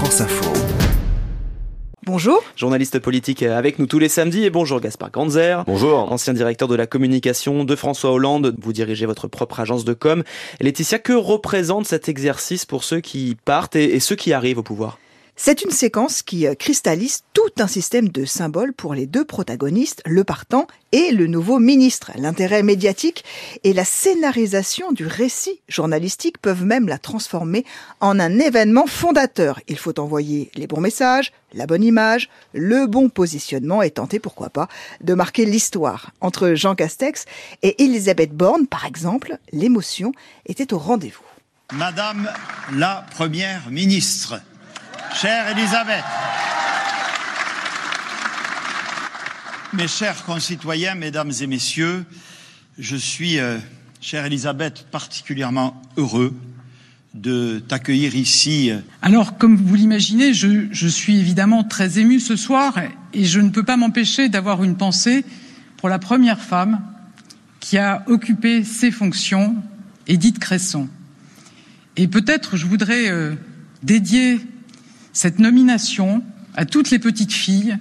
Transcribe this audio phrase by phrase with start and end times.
[0.00, 0.50] France Info.
[2.06, 2.42] Bonjour.
[2.56, 5.62] Journaliste politique avec nous tous les samedis et bonjour Gaspard Ganzer.
[5.66, 6.10] Bonjour.
[6.10, 10.22] Ancien directeur de la communication de François Hollande, vous dirigez votre propre agence de com.
[10.58, 14.98] Laetitia, que représente cet exercice pour ceux qui partent et ceux qui arrivent au pouvoir?
[15.36, 20.02] C'est une séquence qui euh, cristallise tout un système de symboles pour les deux protagonistes,
[20.06, 22.12] le partant et le nouveau ministre.
[22.16, 23.24] L'intérêt médiatique
[23.64, 27.64] et la scénarisation du récit journalistique peuvent même la transformer
[28.00, 29.60] en un événement fondateur.
[29.68, 34.50] Il faut envoyer les bons messages, la bonne image, le bon positionnement et tenter, pourquoi
[34.50, 34.68] pas,
[35.00, 36.12] de marquer l'histoire.
[36.20, 37.24] Entre Jean Castex
[37.62, 40.12] et Elisabeth Borne, par exemple, l'émotion
[40.46, 41.24] était au rendez-vous.
[41.72, 42.28] Madame
[42.72, 44.40] la Première ministre,
[45.20, 46.04] Chère Elisabeth,
[49.74, 52.06] mes chers concitoyens, mesdames et messieurs,
[52.78, 53.58] je suis, euh,
[54.00, 56.34] chère Elisabeth, particulièrement heureux
[57.12, 58.72] de t'accueillir ici.
[59.02, 62.78] Alors, comme vous l'imaginez, je, je, suis évidemment très ému ce soir
[63.12, 65.26] et je ne peux pas m'empêcher d'avoir une pensée
[65.76, 66.80] pour la première femme
[67.58, 69.54] qui a occupé ces fonctions,
[70.06, 70.88] Edith Cresson.
[71.98, 73.34] Et peut-être je voudrais euh,
[73.82, 74.40] dédier
[75.12, 76.22] cette nomination
[76.54, 77.78] à toutes les petites filles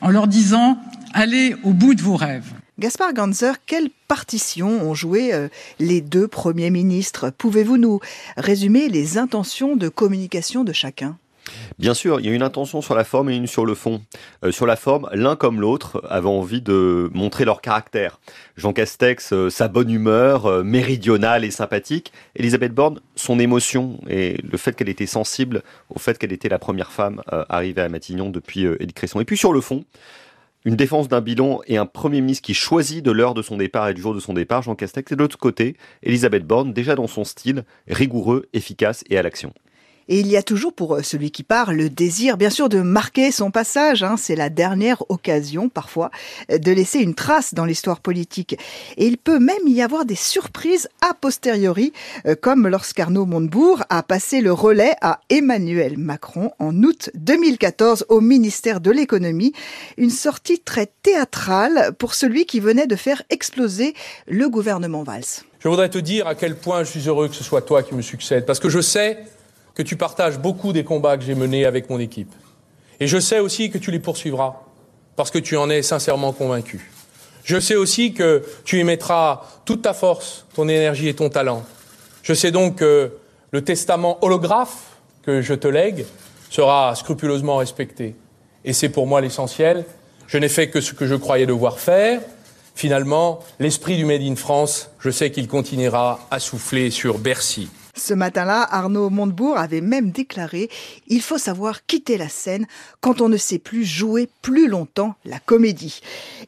[0.00, 0.78] en leur disant
[1.12, 2.52] allez au bout de vos rêves.
[2.78, 5.48] Gaspard Ganzer, quelle partition ont joué euh,
[5.78, 7.30] les deux premiers ministres?
[7.30, 8.00] Pouvez-vous nous
[8.36, 11.16] résumer les intentions de communication de chacun?
[11.78, 14.02] Bien sûr, il y a une intention sur la forme et une sur le fond.
[14.44, 18.20] Euh, sur la forme, l'un comme l'autre avaient envie de montrer leur caractère.
[18.56, 22.12] Jean Castex, euh, sa bonne humeur, euh, méridionale et sympathique.
[22.36, 26.58] Elisabeth Borne, son émotion et le fait qu'elle était sensible au fait qu'elle était la
[26.58, 29.20] première femme arrivée à Matignon depuis Édith Cresson.
[29.20, 29.84] Et puis sur le fond,
[30.64, 33.88] une défense d'un bilan et un Premier ministre qui choisit de l'heure de son départ
[33.88, 36.94] et du jour de son départ, Jean Castex, et de l'autre côté, Elisabeth Borne, déjà
[36.94, 39.52] dans son style, rigoureux, efficace et à l'action.
[40.08, 42.80] Et il y a toujours pour euh, celui qui part le désir, bien sûr, de
[42.80, 44.02] marquer son passage.
[44.02, 44.16] Hein.
[44.18, 46.10] C'est la dernière occasion, parfois,
[46.50, 48.56] euh, de laisser une trace dans l'histoire politique.
[48.96, 51.92] Et il peut même y avoir des surprises a posteriori,
[52.26, 58.20] euh, comme lorsqu'Arnaud Montebourg a passé le relais à Emmanuel Macron en août 2014 au
[58.20, 59.52] ministère de l'économie.
[59.96, 63.94] Une sortie très théâtrale pour celui qui venait de faire exploser
[64.26, 65.44] le gouvernement Valls.
[65.60, 67.94] Je voudrais te dire à quel point je suis heureux que ce soit toi qui
[67.94, 69.18] me succède, parce que je sais
[69.74, 72.32] que tu partages beaucoup des combats que j'ai menés avec mon équipe.
[73.00, 74.62] Et je sais aussi que tu les poursuivras,
[75.16, 76.90] parce que tu en es sincèrement convaincu.
[77.44, 81.64] Je sais aussi que tu y mettras toute ta force, ton énergie et ton talent.
[82.22, 83.12] Je sais donc que
[83.50, 86.06] le testament holographe que je te lègue
[86.48, 88.16] sera scrupuleusement respecté.
[88.64, 89.84] Et c'est pour moi l'essentiel.
[90.26, 92.20] Je n'ai fait que ce que je croyais devoir faire.
[92.74, 97.68] Finalement, l'esprit du Made in France, je sais qu'il continuera à souffler sur Bercy.
[97.96, 100.68] Ce matin-là, Arnaud Montebourg avait même déclaré
[101.06, 102.66] Il faut savoir quitter la scène
[103.00, 106.00] quand on ne sait plus jouer plus longtemps la comédie.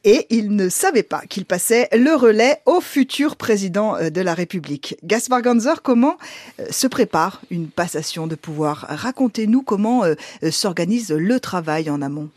[0.05, 4.35] Et il ne savait pas qu'il passait le relais au futur président euh, de la
[4.35, 4.97] République.
[5.05, 6.17] Gaspard Ganzer, comment
[6.59, 8.87] euh, se prépare une passation de pouvoir?
[8.89, 10.15] Racontez-nous comment euh,
[10.51, 12.29] s'organise le travail en amont.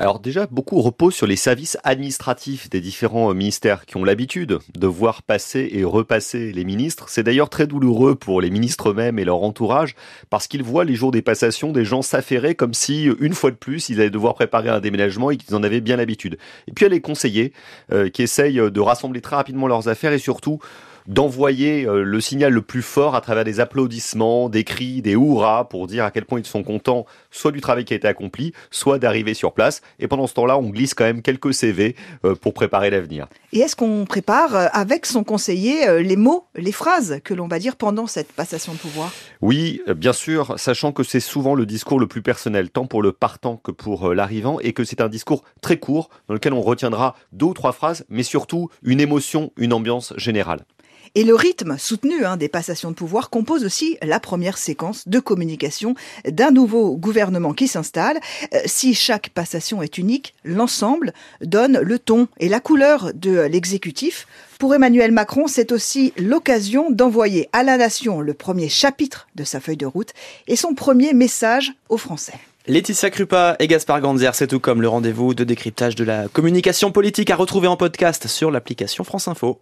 [0.00, 4.60] Alors déjà, beaucoup reposent sur les services administratifs des différents euh, ministères qui ont l'habitude
[4.76, 7.08] de voir passer et repasser les ministres.
[7.08, 9.96] C'est d'ailleurs très douloureux pour les ministres eux-mêmes et leur entourage
[10.30, 13.56] parce qu'ils voient les jours des passations des gens s'affairer comme si, une fois de
[13.56, 16.38] plus, ils allaient devoir préparer un déménagement et qu'ils en avaient bien l'habitude.
[16.68, 17.52] Et puis il y a les conseillers
[17.90, 20.60] euh, qui essayent de rassembler très rapidement leurs affaires et surtout
[21.08, 25.68] d'envoyer euh, le signal le plus fort à travers des applaudissements, des cris, des hurrahs
[25.68, 28.52] pour dire à quel point ils sont contents soit du travail qui a été accompli,
[28.70, 29.80] soit d'arriver sur place.
[29.98, 33.28] Et pendant ce temps-là, on glisse quand même quelques CV euh, pour préparer l'avenir.
[33.52, 37.58] Et est-ce qu'on prépare euh, avec son conseiller les mots, les phrases que l'on va
[37.58, 39.12] dire pendant cette passation de pouvoir?
[39.40, 43.12] Oui, bien sûr, sachant que c'est souvent le discours le plus personnel, tant pour le
[43.12, 47.16] partant que pour l'arrivant, et que c'est un discours très court dans lequel on retiendra
[47.32, 50.64] deux ou trois phrases, mais surtout une émotion, une ambiance générale.
[51.14, 55.20] Et le rythme soutenu hein, des passations de pouvoir compose aussi la première séquence de
[55.20, 55.94] communication
[56.26, 58.18] d'un nouveau gouvernement qui s'installe.
[58.54, 64.26] Euh, si chaque passation est unique, l'ensemble donne le ton et la couleur de l'exécutif.
[64.58, 69.60] Pour Emmanuel Macron, c'est aussi l'occasion d'envoyer à la nation le premier chapitre de sa
[69.60, 70.10] feuille de route
[70.48, 72.34] et son premier message aux Français.
[72.68, 76.92] Laetitia Krupa et Gaspard Ganzer, c'est tout comme le rendez-vous de décryptage de la communication
[76.92, 79.56] politique à retrouver en podcast sur l'application France Info.